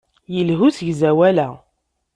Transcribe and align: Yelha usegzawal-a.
Yelha 0.33 0.63
usegzawal-a. 0.67 1.49